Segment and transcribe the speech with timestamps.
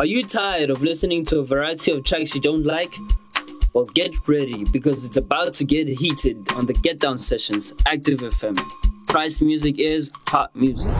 [0.00, 2.90] Are you tired of listening to a variety of tracks you don't like?
[3.74, 8.20] Well, get ready because it's about to get heated on the Get Down Sessions, Active
[8.20, 8.58] FM.
[9.08, 10.90] Price music is hot music.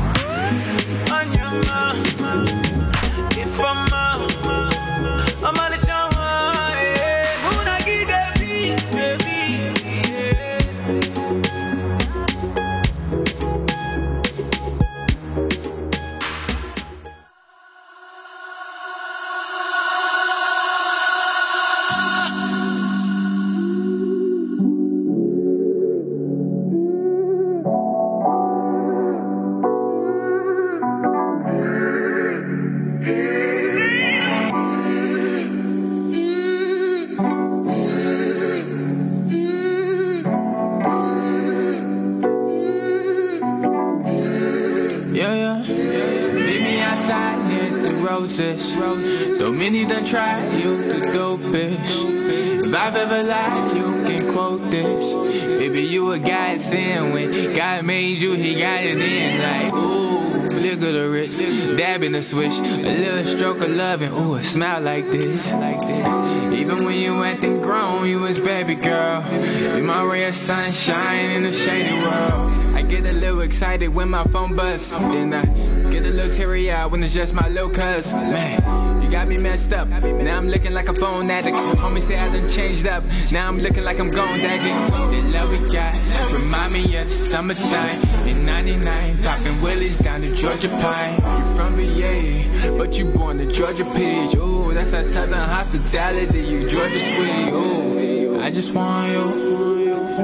[62.23, 66.53] Switch, a little stroke of love and ooh, a smile like this, like this.
[66.53, 69.23] Even when you acting grown, you was baby girl.
[69.23, 72.60] Be my ray of sunshine in a shady world.
[72.91, 74.91] Get a little excited when my phone buzzes.
[74.91, 75.45] Then I
[75.93, 78.13] get a little teary out when it's just my little cuz.
[78.13, 79.87] Man, you got me messed up.
[79.87, 81.57] Now I'm looking like a phone addict.
[81.57, 83.05] Homie say I done changed up.
[83.31, 85.13] Now I'm looking like I'm gone dagging.
[85.13, 85.95] The love we got
[86.33, 89.23] remind me of the summertime in '99.
[89.23, 91.15] Popping willies down to Georgia Pine.
[91.15, 94.35] You from VA, but you born to Georgia Peach.
[94.35, 96.41] Ooh, that's our southern hospitality.
[96.41, 97.53] You Georgia sweet.
[97.53, 99.70] Ooh, I just want you.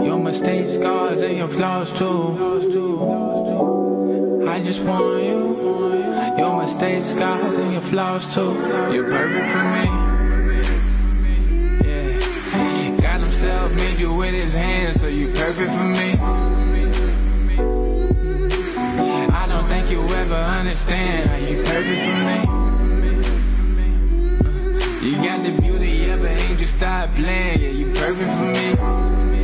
[0.05, 2.36] Your mistakes, scars, and your flaws too.
[4.48, 5.56] I just want you.
[6.39, 8.52] Your mistakes, scars, and your flaws too.
[8.92, 9.85] You're perfect for me.
[11.86, 13.01] Yeah.
[13.01, 16.18] God Himself made you with His hands, so you're perfect for me.
[19.29, 22.39] I don't think you ever understand how you perfect for me.
[25.06, 27.61] You got the beauty of an angel, stop playing.
[27.61, 29.36] Yeah, you perfect for me.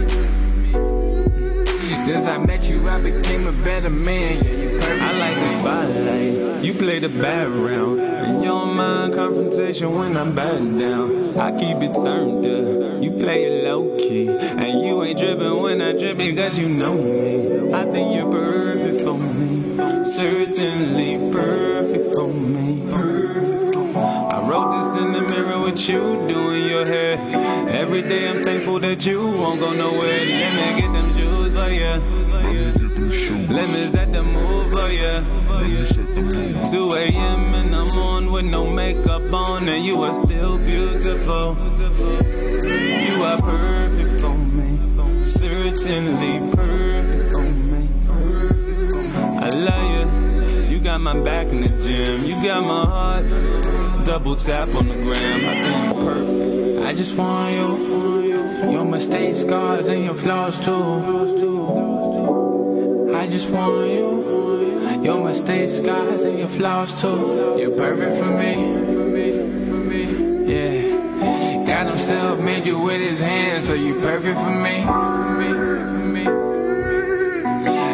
[2.05, 4.37] Since I met you, I became a better man.
[4.83, 6.65] I like the spotlight.
[6.65, 8.01] You play the background.
[8.01, 11.39] And you don't mind confrontation when I'm batting down.
[11.39, 13.03] I keep it turned up.
[13.03, 14.29] You play it low key.
[14.29, 17.73] And you ain't dripping when I drip because you know me.
[17.73, 20.05] I think you're perfect for me.
[20.05, 22.83] Certainly perfect for me.
[22.91, 23.95] Perfect for me.
[23.95, 27.17] I wrote this in the mirror with you doing your hair.
[27.69, 30.22] Every day I'm thankful that you won't go nowhere.
[33.93, 34.89] Set the move oh
[35.53, 36.71] for you.
[36.71, 37.55] 2 a.m.
[37.55, 41.55] and I'm on with no makeup on, and you are still beautiful.
[43.07, 44.79] You are perfect for me.
[45.23, 47.89] Certainly perfect for me.
[49.39, 50.75] I love you.
[50.75, 52.25] You got my back in the gym.
[52.25, 54.07] You got my heart.
[54.07, 55.41] Double tap on the gram.
[55.45, 56.87] I think it's perfect.
[56.87, 58.73] I just want you.
[58.73, 62.12] Your mistakes, scars, and your flaws too.
[63.33, 65.03] Just want you.
[65.03, 67.57] Your mistakes, scars, and your flaws too.
[67.59, 68.53] You're perfect for me.
[70.53, 71.65] Yeah.
[71.67, 74.85] God Himself made you with His hands, so you're perfect for me.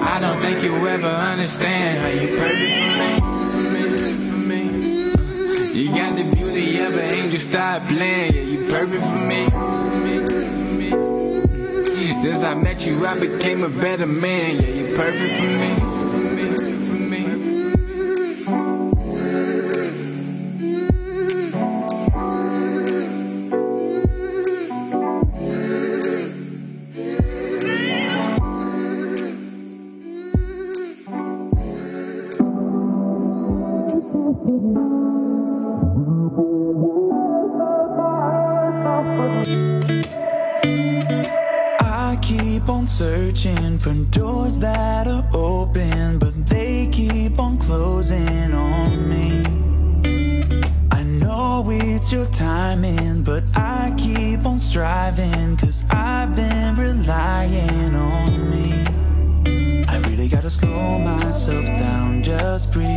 [0.03, 4.63] I don't think you ever understand how you're perfect for me.
[5.73, 8.35] You got the beauty of an angel, stop playing.
[8.35, 10.08] Yeah, you're perfect for me.
[12.21, 14.57] Since I met you, I became a better man.
[14.57, 15.99] Yeah, you're perfect for me.
[42.99, 49.45] Searching for doors that are open, but they keep on closing on me.
[50.91, 58.51] I know it's your timing, but I keep on striving, cause I've been relying on
[58.51, 59.85] me.
[59.87, 62.89] I really gotta slow myself down, just breathe.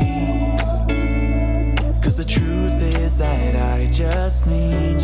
[2.01, 5.00] Cause the truth is that I just need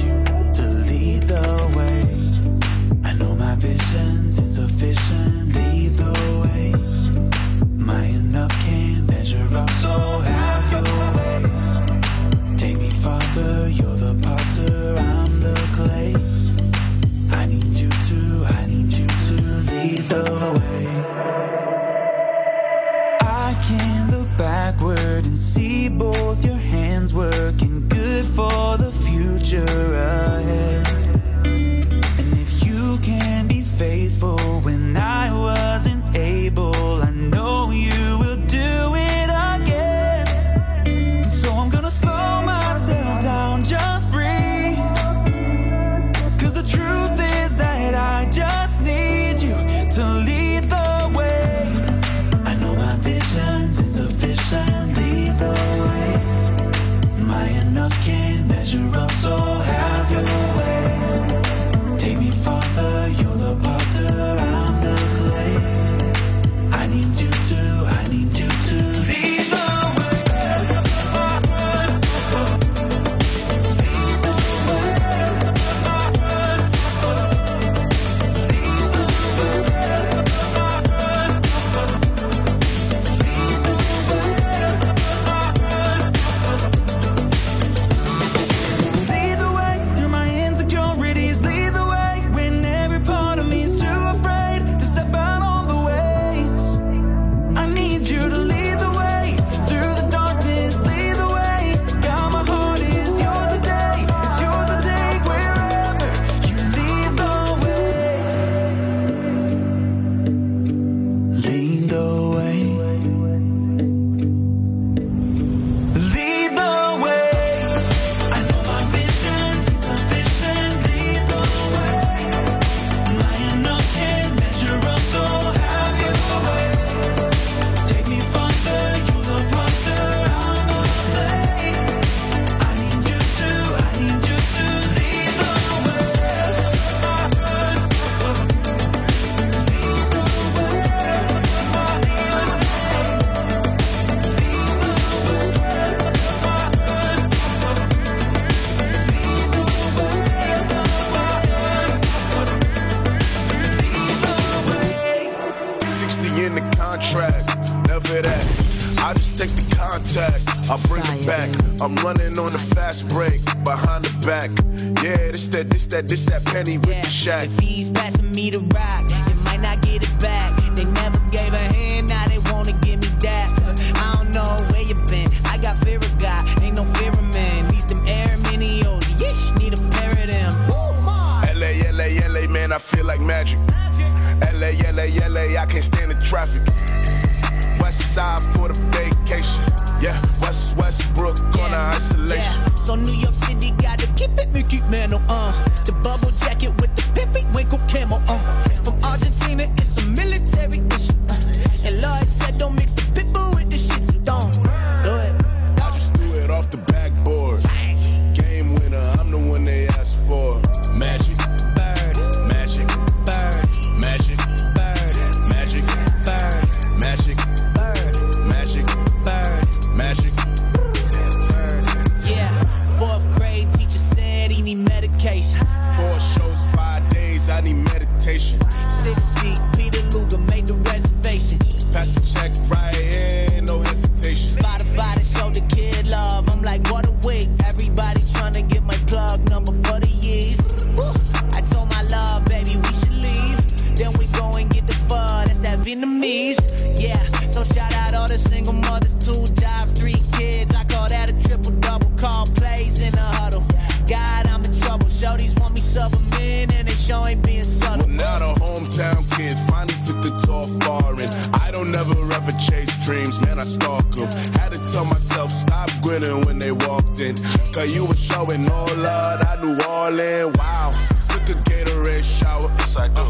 [263.07, 264.29] dreams, man, I stalk them.
[264.59, 267.35] Had to tell myself, stop grinning when they walked in.
[267.71, 270.51] Cause you were showing all love, I knew all in.
[270.59, 270.91] Wow,
[271.31, 272.69] took a Gatorade shower.
[272.79, 273.23] Yes, I do.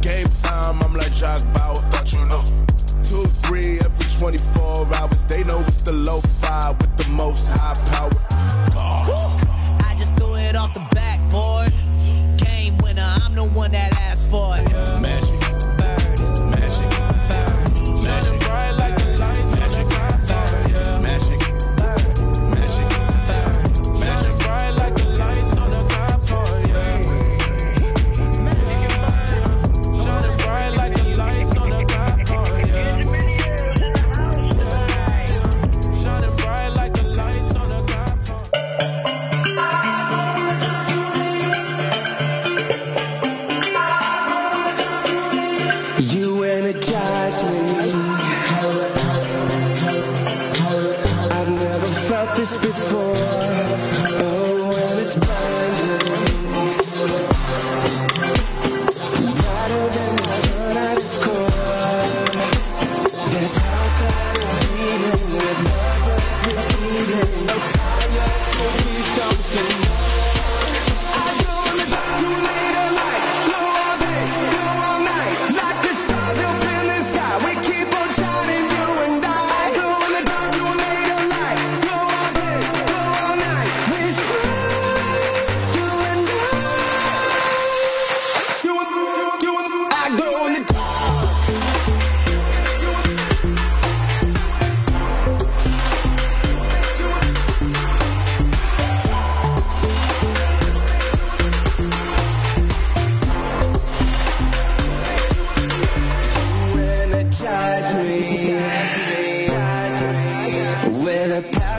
[0.00, 1.76] Game time, I'm like Jack Bauer.
[1.92, 2.42] Thought you know.
[3.04, 7.74] Two, three, every 24 hours, they know it's the low five with the most high
[7.74, 7.91] power.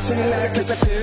[0.04, 1.03] singing like it's a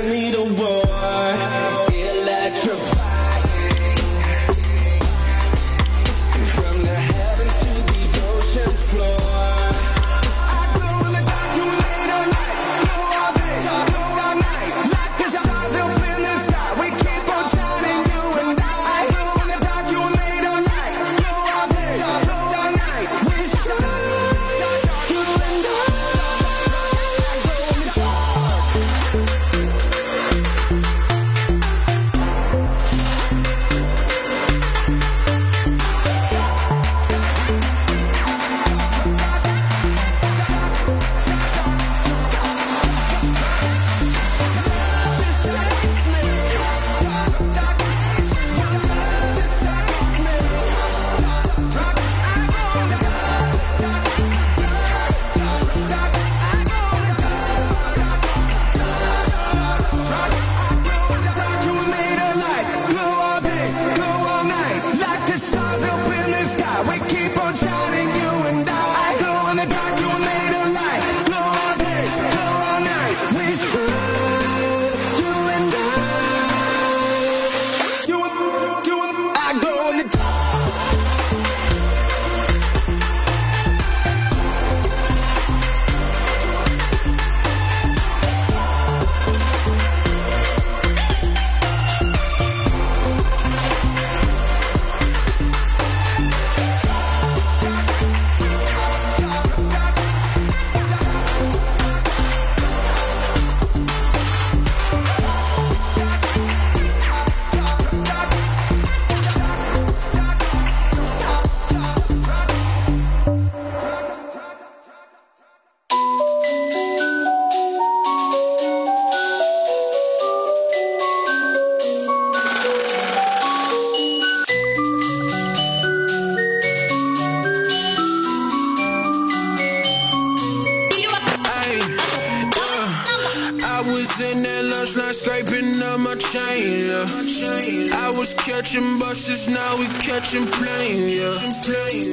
[134.96, 137.96] in that scraping up my chain, yeah.
[137.96, 141.38] I was catching buses, now we catching planes, yeah.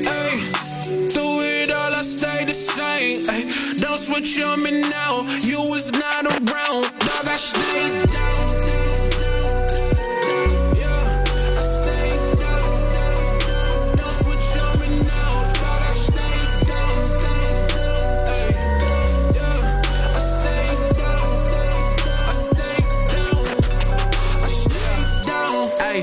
[0.03, 0.37] Hey,
[1.09, 3.23] through it all, I stay the same.
[3.29, 3.43] Ay,
[3.77, 6.91] don't switch on me now, you was not around.
[6.99, 8.56] Dog, I stayed down.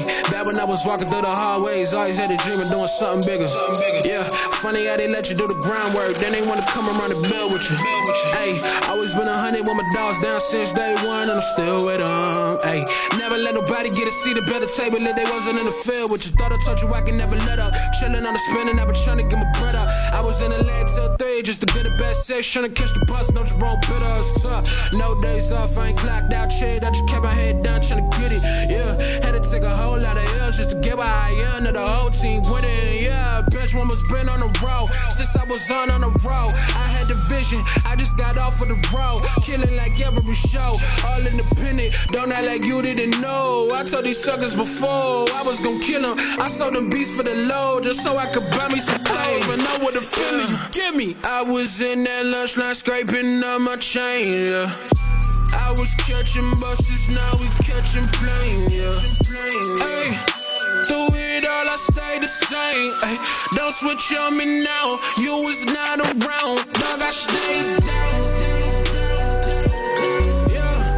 [0.01, 0.34] Down.
[0.75, 3.47] Was walking through the hallways, always had a dream of doing something bigger.
[4.03, 4.27] Yeah,
[4.59, 7.55] funny how they let you do the groundwork, then they wanna come around and build
[7.55, 7.79] with you.
[8.35, 8.59] Hey,
[8.91, 12.03] always been a hundred with my dogs down since day one, and I'm still with
[12.03, 12.59] them.
[12.67, 12.83] Hey,
[13.23, 16.11] never let nobody get a seat at the table if they wasn't in the field
[16.11, 16.35] with you.
[16.35, 17.71] Thought I told you I could never let up.
[18.03, 19.87] Chilling on the spinning, I've been trying to get my bread up.
[20.11, 22.75] I was in the leg till three just to get a best six, trying to
[22.75, 24.11] catch the bus, no wrong bitter.
[24.19, 24.67] It's tough.
[24.91, 26.83] No days off, I ain't clocked out shit.
[26.83, 28.43] I just kept my head down, trying to get it.
[28.43, 31.65] Yeah, had to take a whole lot of L's just to get am.
[31.65, 33.05] Now the whole team winning.
[33.05, 36.53] Yeah, bench was been on the road since I was on on the road.
[36.55, 40.77] I had the vision, I just got off of the road, killing like every show.
[41.07, 43.71] All independent, don't act like you didn't know.
[43.73, 46.17] I told these suckers before I was gonna kill them.
[46.41, 49.47] I sold them beats for the low just so I could buy me some clothes.
[49.47, 51.17] But know what the feeling you give me.
[51.25, 54.51] I was in that lunch line scraping up my chain.
[54.51, 54.73] Yeah.
[55.57, 59.15] I was catching buses, now we catching planes, yeah.
[59.79, 60.44] Hey,
[60.87, 62.93] through it all, I stay the same.
[63.03, 63.17] Ay,
[63.55, 66.73] don't switch on me now, you was not around.
[66.75, 68.35] Dog, I stayed down.
[70.51, 70.95] Yeah,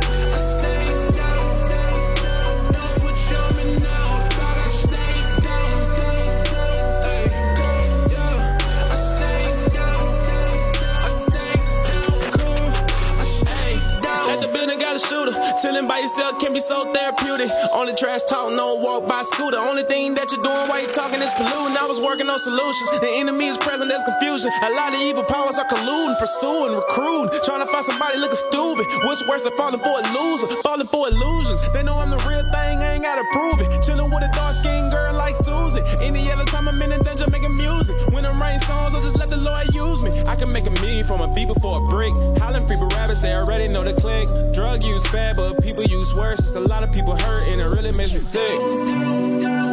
[14.97, 15.13] I I I.
[15.13, 15.23] I.
[15.23, 15.37] I a shooter.
[15.61, 17.51] Chilling by yourself can be so therapeutic.
[17.73, 19.59] Only trash talk, no walk by scooter.
[19.59, 21.77] Only thing that you're doing while you're talking is polluting.
[21.77, 22.89] I was working on solutions.
[23.01, 24.51] The enemy is present, there's confusion.
[24.63, 27.29] A lot of evil powers are colluding, pursuing, recruiting.
[27.45, 28.87] Trying to find somebody looking stupid.
[29.05, 30.49] What's worse than falling for a loser?
[30.65, 31.61] Falling for illusions.
[31.73, 33.69] They know I'm the real thing, I ain't gotta prove it.
[33.85, 35.85] Chilling with a dark skinned girl like Susie.
[36.01, 37.97] Any other time I'm in a danger making music.
[38.17, 40.11] When I'm writing songs, I'll just let the Lord use me.
[40.25, 42.15] I can make a million from a beat before a brick.
[42.41, 44.29] Howling people rabbits, they already know the click.
[44.55, 46.41] Drug use bad, but people use worse.
[46.41, 48.59] It's a lot of people hurt, and it really makes me sick.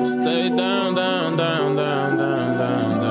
[0.06, 3.03] Stay down, down, down, down, down, down,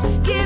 [0.00, 0.39] quien